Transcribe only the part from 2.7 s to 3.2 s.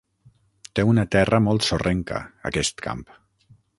camp.